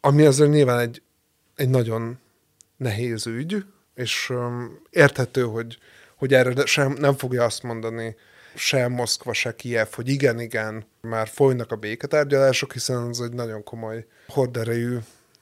[0.00, 1.02] ami azért nyilván egy,
[1.54, 2.18] egy nagyon
[2.76, 3.64] nehéz ügy,
[3.94, 4.32] és
[4.90, 5.78] érthető, hogy,
[6.16, 8.16] hogy erre sem nem fogja azt mondani
[8.54, 13.62] se Moszkva, se Kiev, hogy igen, igen, már folynak a béketárgyalások, hiszen ez egy nagyon
[13.62, 14.98] komoly horderejű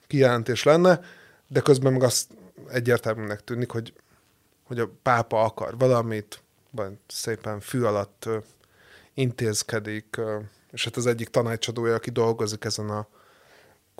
[0.06, 1.00] kijelentés lenne,
[1.48, 2.28] de közben meg azt
[2.68, 3.92] egyértelműnek tűnik, hogy,
[4.62, 8.28] hogy a pápa akar valamit, vagy szépen fű alatt
[9.14, 10.20] intézkedik,
[10.70, 13.06] és hát az egyik tanácsadója, aki dolgozik ezen a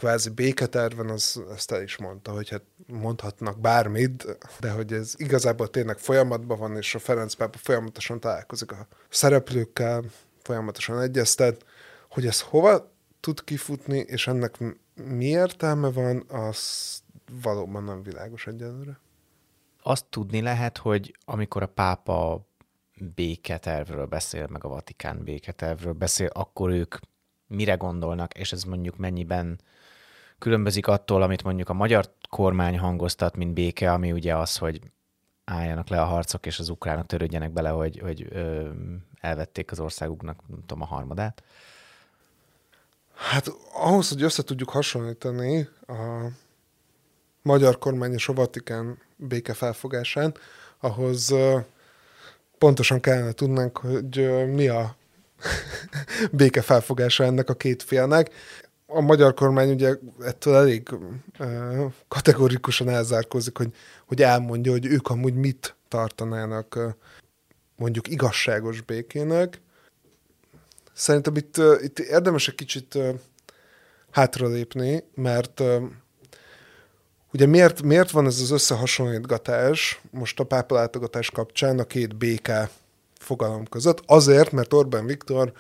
[0.03, 5.71] kvázi béketerven, az ezt el is mondta, hogy hát mondhatnak bármit, de hogy ez igazából
[5.71, 10.05] tényleg folyamatban van, és a Ferenc pápa folyamatosan találkozik a szereplőkkel,
[10.43, 11.65] folyamatosan egyeztet,
[12.09, 14.59] hogy ez hova tud kifutni, és ennek
[14.95, 17.03] mi értelme van, azt
[17.43, 19.01] valóban nem világos egyelőre.
[19.83, 22.47] Azt tudni lehet, hogy amikor a pápa
[23.15, 26.97] béketervről beszél, meg a Vatikán béketervről beszél, akkor ők
[27.47, 29.61] mire gondolnak, és ez mondjuk mennyiben
[30.43, 34.81] különbözik attól, amit mondjuk a magyar kormány hangoztat, mint béke, ami ugye az, hogy
[35.45, 38.69] álljanak le a harcok, és az ukránok törődjenek bele, hogy, hogy ö,
[39.21, 41.43] elvették az országuknak, nem tudom, a harmadát.
[43.15, 46.27] Hát ahhoz, hogy össze tudjuk hasonlítani a
[47.43, 50.35] magyar kormány és a Vatikán béke felfogásán,
[50.81, 51.35] ahhoz
[52.59, 54.97] pontosan kellene tudnánk, hogy mi a
[56.33, 58.31] béke felfogása ennek a két félnek.
[58.95, 60.89] A magyar kormány ugye ettől elég
[62.09, 63.75] kategorikusan elzárkózik, hogy,
[64.07, 66.97] hogy elmondja, hogy ők amúgy mit tartanának
[67.77, 69.61] mondjuk igazságos békének.
[70.93, 72.99] Szerintem itt, itt érdemes egy kicsit
[74.11, 75.63] hátralépni, mert
[77.35, 82.51] Ugye miért, miért van ez az összehasonlítgatás most a pápa látogatás kapcsán a két BK
[83.19, 84.03] fogalom között?
[84.07, 85.53] Azért, mert Orbán Viktor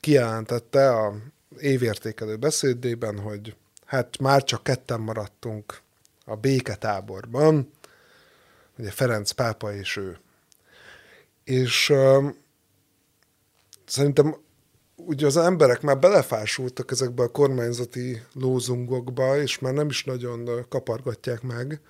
[0.00, 1.14] kijelentette a
[1.58, 5.80] évértékelő beszédében, hogy hát már csak ketten maradtunk
[6.24, 7.70] a béketáborban,
[8.78, 10.18] ugye Ferenc pápa és ő.
[11.44, 12.24] És uh,
[13.86, 14.36] szerintem
[14.96, 21.42] ugye az emberek már belefásultak ezekbe a kormányzati lózungokba, és már nem is nagyon kapargatják
[21.42, 21.80] meg,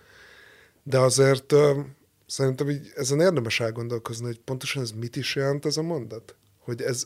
[0.82, 1.54] de azért
[2.26, 6.34] szerintem így ezen érdemes elgondolkozni, hogy pontosan ez mit is jelent ez a mondat?
[6.58, 7.04] Hogy ez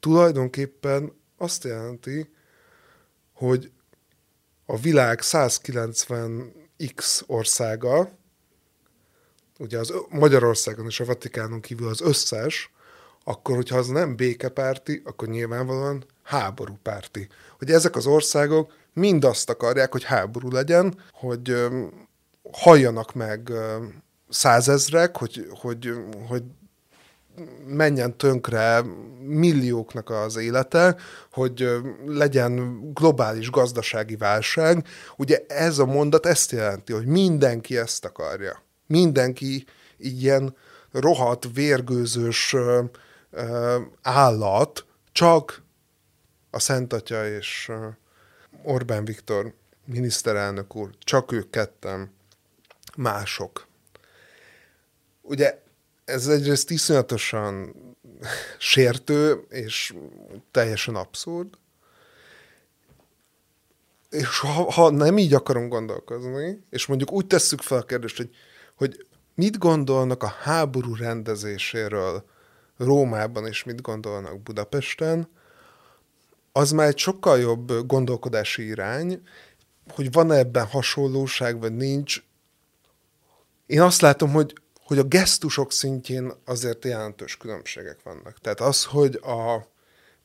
[0.00, 2.30] tulajdonképpen azt jelenti,
[3.32, 3.72] hogy
[4.66, 8.10] a világ 190x országa,
[9.58, 12.70] ugye az Magyarországon és a Vatikánon kívül az összes,
[13.24, 17.28] akkor, hogyha az nem békepárti, akkor nyilvánvalóan háborúpárti.
[17.58, 21.66] Hogy ezek az országok mind azt akarják, hogy háború legyen, hogy
[22.52, 23.52] halljanak meg
[24.28, 25.92] százezrek, hogy, hogy,
[26.28, 26.42] hogy
[27.66, 28.82] menjen tönkre
[29.20, 30.96] millióknak az élete,
[31.32, 31.68] hogy
[32.06, 34.86] legyen globális gazdasági válság.
[35.16, 38.62] Ugye ez a mondat ezt jelenti, hogy mindenki ezt akarja.
[38.86, 39.64] Mindenki
[39.96, 40.56] ilyen
[40.92, 42.56] rohadt, vérgőzős
[44.02, 45.62] állat, csak
[46.50, 47.72] a Szent Atya és
[48.62, 52.14] Orbán Viktor miniszterelnök úr, csak ők ketten
[52.96, 53.66] mások.
[55.22, 55.64] Ugye
[56.06, 57.74] ez egyrészt iszonyatosan
[58.58, 59.94] sértő, és
[60.50, 61.48] teljesen abszurd.
[64.10, 68.30] És ha, ha nem így akarom gondolkozni, és mondjuk úgy tesszük fel a kérdést, hogy,
[68.74, 72.24] hogy mit gondolnak a háború rendezéséről
[72.76, 75.28] Rómában, és mit gondolnak Budapesten,
[76.52, 79.22] az már egy sokkal jobb gondolkodási irány,
[79.88, 82.22] hogy van-e ebben hasonlóság, vagy nincs.
[83.66, 84.54] Én azt látom, hogy
[84.86, 88.38] hogy a gesztusok szintjén azért jelentős különbségek vannak.
[88.38, 89.68] Tehát az, hogy a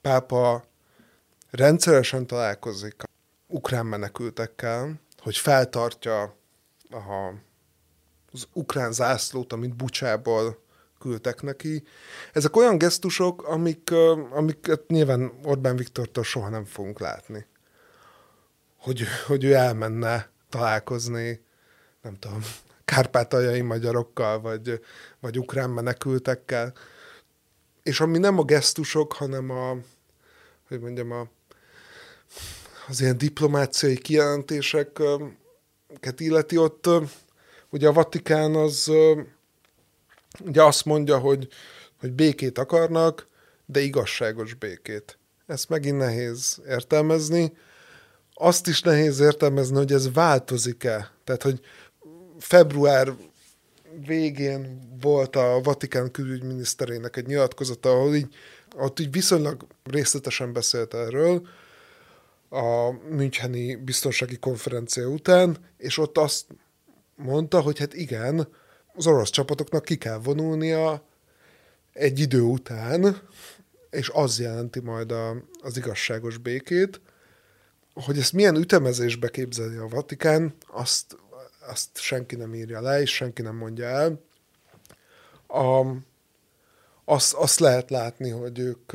[0.01, 0.63] pápa
[1.49, 3.03] rendszeresen találkozik
[3.47, 6.21] ukrán menekültekkel, hogy feltartja
[6.89, 7.33] a,
[8.31, 10.63] az ukrán zászlót, amit Bucsából
[10.99, 11.83] küldtek neki.
[12.33, 13.91] Ezek olyan gesztusok, amik,
[14.31, 17.45] amiket nyilván Orbán Viktortól soha nem fogunk látni.
[18.77, 21.45] Hogy, hogy ő elmenne találkozni,
[22.01, 22.41] nem tudom,
[22.85, 24.79] kárpátaljai magyarokkal, vagy,
[25.19, 26.73] vagy ukrán menekültekkel.
[27.83, 29.77] És ami nem a gesztusok, hanem a,
[30.67, 31.27] hogy mondjam, a,
[32.87, 35.35] az ilyen diplomáciai kijelentéseket
[36.17, 36.89] illeti, ott
[37.69, 38.91] ugye a Vatikán az
[40.39, 41.47] ugye azt mondja, hogy,
[41.99, 43.27] hogy békét akarnak,
[43.65, 45.17] de igazságos békét.
[45.45, 47.53] Ezt megint nehéz értelmezni.
[48.33, 51.11] Azt is nehéz értelmezni, hogy ez változik-e.
[51.23, 51.59] Tehát, hogy
[52.41, 53.13] február
[54.05, 58.35] végén volt a Vatikán külügyminiszterének egy nyilatkozata, ahol így,
[58.75, 61.47] ott így viszonylag részletesen beszélt erről
[62.49, 66.45] a Müncheni biztonsági konferencia után, és ott azt
[67.15, 68.47] mondta, hogy hát igen,
[68.93, 71.03] az orosz csapatoknak ki kell vonulnia
[71.93, 73.21] egy idő után,
[73.89, 77.01] és az jelenti majd a, az igazságos békét.
[77.93, 81.15] Hogy ezt milyen ütemezésbe képzeli a Vatikán, azt
[81.67, 84.21] azt senki nem írja le, és senki nem mondja el.
[85.47, 85.85] A,
[87.05, 88.91] azt, azt lehet látni, hogy ők,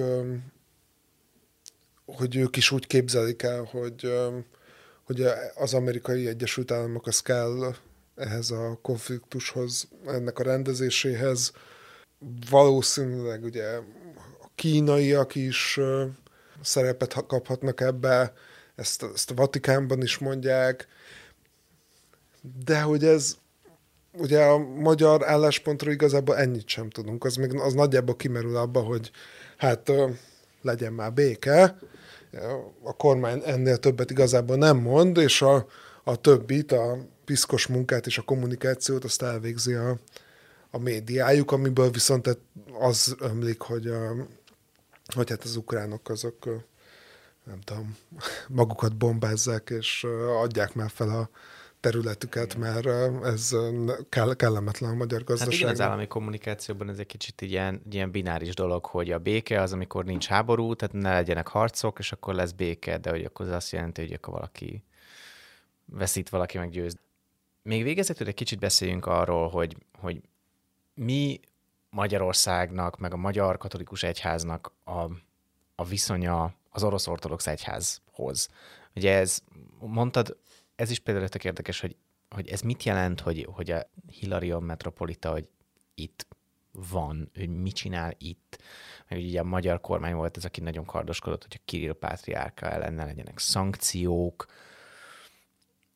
[2.07, 4.13] hogy ők is úgy képzelik el, hogy,
[5.05, 7.75] hogy az amerikai Egyesült Államok az kell
[8.17, 11.53] ehhez a konfliktushoz, ennek a rendezéséhez.
[12.51, 13.67] Valószínűleg ugye
[14.43, 15.81] a kínaiak is
[16.63, 18.33] szerepet kaphatnak ebbe,
[18.75, 20.89] ezt, ezt a Vatikánban is mondják,
[22.65, 23.37] de hogy ez,
[24.13, 27.25] ugye a magyar álláspontról igazából ennyit sem tudunk.
[27.25, 29.11] Az, még, az nagyjából kimerül abba, hogy
[29.57, 29.93] hát
[30.63, 31.79] legyen már béke,
[32.83, 35.67] a kormány ennél többet igazából nem mond, és a,
[36.05, 39.99] a többit, a piszkos munkát és a kommunikációt azt elvégzi a,
[40.71, 42.39] a médiájuk, amiből viszont
[42.79, 44.13] az ömlik, hogy, a,
[45.15, 46.45] hogy hát az ukránok azok
[47.45, 47.97] nem tudom,
[48.49, 50.07] magukat bombázzák, és
[50.43, 51.31] adják már fel a,
[51.91, 52.87] területüket, mert
[53.25, 53.57] ez
[54.37, 55.53] kellemetlen a magyar gazdaság.
[55.53, 59.61] Hát igen, az állami kommunikációban ez egy kicsit ilyen, ilyen bináris dolog, hogy a béke
[59.61, 63.47] az, amikor nincs háború, tehát ne legyenek harcok, és akkor lesz béke, de hogy akkor
[63.47, 64.85] az azt jelenti, hogy akkor valaki
[65.85, 66.97] veszít, valaki meggyőz.
[67.63, 70.21] Még végezetül egy kicsit beszéljünk arról, hogy, hogy
[70.95, 71.41] mi
[71.91, 75.01] Magyarországnak, meg a Magyar Katolikus Egyháznak a,
[75.75, 78.49] a viszonya az orosz ortodox egyházhoz.
[78.95, 79.39] Ugye ez,
[79.79, 80.37] mondtad,
[80.77, 81.97] ez is például tök érdekes, hogy,
[82.31, 85.49] hogy ez mit jelent, hogy, hogy a Hilarion metropolita, hogy
[85.95, 86.27] itt
[86.91, 88.63] van, hogy mit csinál itt,
[89.09, 92.93] meg ugye a magyar kormány volt ez, aki nagyon kardoskodott, hogy a Kirill pátriárka ellen
[92.93, 94.47] ne legyenek szankciók,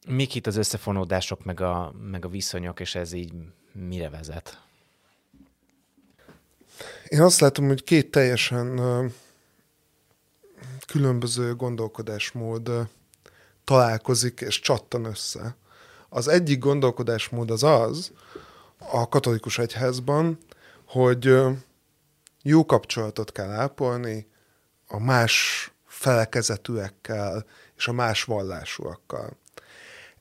[0.07, 3.33] mik itt az összefonódások, meg a, meg a viszonyok, és ez így
[3.73, 4.63] mire vezet?
[7.09, 8.81] Én azt látom, hogy két teljesen
[10.87, 12.71] különböző gondolkodásmód
[13.71, 15.57] találkozik és csattan össze.
[16.09, 18.13] Az egyik gondolkodásmód az az,
[18.79, 20.39] a katolikus egyházban,
[20.85, 21.39] hogy
[22.43, 24.27] jó kapcsolatot kell ápolni
[24.87, 27.47] a más felekezetűekkel
[27.77, 29.37] és a más vallásúakkal.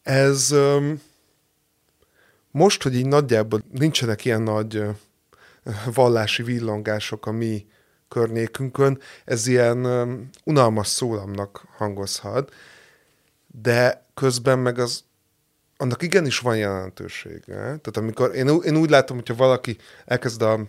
[0.04, 0.56] Ez
[2.52, 4.84] most, hogy így nagyjából nincsenek ilyen nagy
[5.94, 7.68] vallási villongások a mi
[8.08, 9.86] környékünkön, ez ilyen
[10.44, 12.54] unalmas szólamnak hangozhat,
[13.52, 15.04] de közben meg az
[15.78, 17.56] annak igenis van jelentősége.
[17.56, 20.60] Tehát amikor én, én úgy látom, hogyha valaki elkezd a,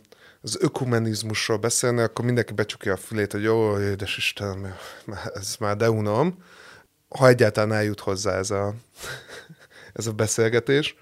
[0.42, 4.74] az ökumenizmusról beszélni, akkor mindenki becsukja a fülét, hogy jó, édes Istenem,
[5.34, 6.44] ez már deunom,
[7.08, 8.74] ha egyáltalán eljut hozzá ez a,
[9.92, 10.96] ez a beszélgetés.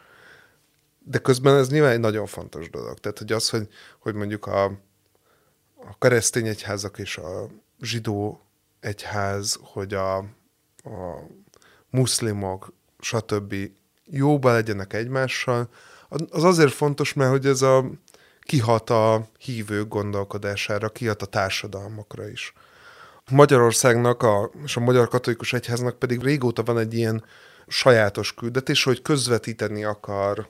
[0.98, 2.98] De közben ez nyilván egy nagyon fontos dolog.
[2.98, 3.68] Tehát, hogy az, hogy,
[3.98, 4.64] hogy mondjuk a,
[5.74, 7.46] a keresztény egyházak és a
[7.80, 8.40] zsidó
[8.80, 10.16] egyház, hogy a,
[10.84, 11.26] a
[11.90, 13.54] muszlimok, stb.
[14.04, 15.68] jóba legyenek egymással,
[16.08, 17.90] az azért fontos, mert hogy ez a
[18.40, 22.52] kihat a hívők gondolkodására, kihat a társadalmakra is.
[23.30, 27.24] Magyarországnak a, és a Magyar Katolikus Egyháznak pedig régóta van egy ilyen
[27.66, 30.48] sajátos küldetés, hogy közvetíteni akar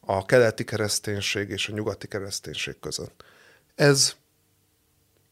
[0.00, 3.24] a keleti kereszténység és a nyugati kereszténység között.
[3.74, 4.14] Ez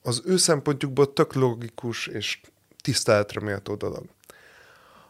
[0.03, 2.41] az ő szempontjukból tök logikus és
[2.83, 4.05] tiszteletre méltó dolog.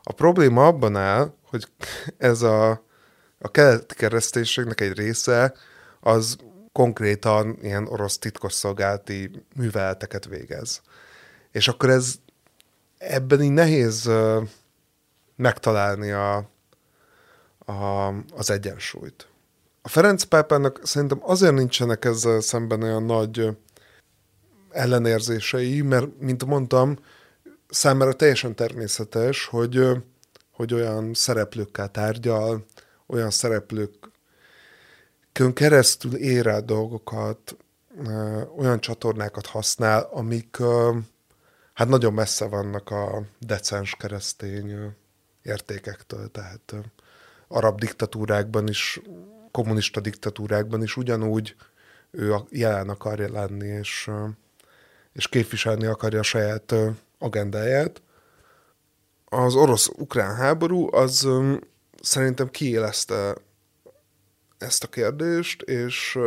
[0.09, 1.67] A probléma abban áll, hogy
[2.19, 2.71] ez a,
[3.39, 5.55] a keleti kereszténységnek egy része
[6.01, 6.37] az
[6.73, 10.81] konkrétan ilyen orosz titkosszolgálti műveleteket végez.
[11.51, 12.15] És akkor ez
[12.99, 14.11] ebben így nehéz
[15.37, 16.37] megtalálni a,
[17.59, 19.29] a, az egyensúlyt.
[19.83, 23.57] A Ferenc pápának szerintem azért nincsenek ezzel szemben olyan nagy
[24.71, 26.99] ellenérzései, mert, mint mondtam,
[27.69, 29.87] számára teljesen természetes, hogy,
[30.51, 32.67] hogy olyan szereplőkkel tárgyal,
[33.07, 34.13] olyan szereplőkön
[35.53, 37.57] keresztül ér el dolgokat,
[38.57, 40.57] olyan csatornákat használ, amik
[41.75, 44.95] hát nagyon messze vannak a decens keresztény
[45.43, 46.75] értékektől, tehát
[47.49, 49.01] arab diktatúrákban is,
[49.51, 51.55] kommunista diktatúrákban is ugyanúgy
[52.11, 54.11] ő jelen akarja lenni, és,
[55.13, 56.75] és képviselni akarja a saját
[57.19, 58.03] agendáját.
[59.25, 61.29] Az orosz-ukrán háború az
[62.03, 63.35] szerintem kiélezte
[64.59, 66.19] ezt a kérdést, és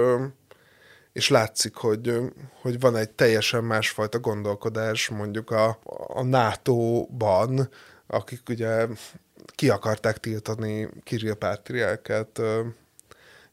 [1.11, 2.17] és látszik, hogy,
[2.61, 7.69] hogy van egy teljesen másfajta gondolkodás mondjuk a, a NATO-ban,
[8.07, 8.87] akik ugye
[9.55, 12.41] ki akarták tiltani Kirill Pátriáket,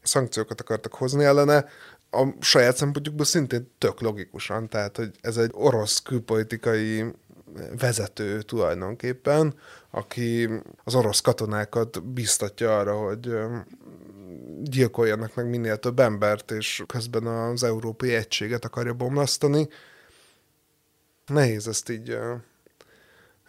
[0.01, 1.65] szankciókat akartak hozni ellene,
[2.11, 7.05] a saját szempontjukból szintén tök logikusan, tehát hogy ez egy orosz külpolitikai
[7.79, 9.55] vezető tulajdonképpen,
[9.89, 10.49] aki
[10.83, 13.37] az orosz katonákat biztatja arra, hogy
[14.61, 19.67] gyilkoljanak meg minél több embert, és közben az európai egységet akarja bomlasztani.
[21.25, 22.17] Nehéz ezt így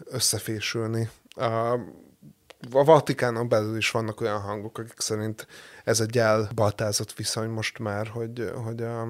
[0.04, 1.10] összefésülni.
[1.28, 1.72] A,
[2.72, 5.46] a Vatikánon belül is vannak olyan hangok, akik szerint
[5.84, 9.02] ez egy elbaltázott viszony most már, hogy, hogy a,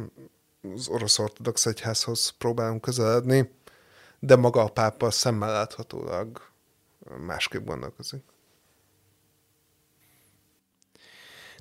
[0.74, 3.50] az orosz ortodox egyházhoz próbálunk közeledni,
[4.18, 6.50] de maga a pápa szemmel láthatólag
[7.26, 8.22] másképp gondolkozik.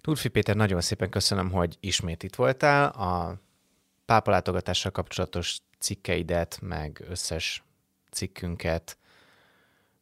[0.01, 2.89] Turfi Péter, nagyon szépen köszönöm, hogy ismét itt voltál.
[2.89, 3.39] A
[4.05, 7.63] pápalátogatással kapcsolatos cikkeidet, meg összes
[8.11, 8.97] cikkünket,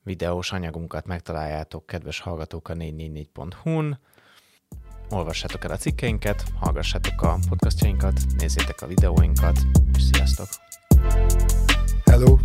[0.04, 4.00] videós anyagunkat megtaláljátok, kedves hallgatók, a 444.hu-n.
[5.10, 9.58] Olvassátok el a cikkeinket, hallgassátok a podcastjainkat, nézzétek a videóinkat,
[9.94, 10.48] és sziasztok!
[12.18, 12.40] Hello.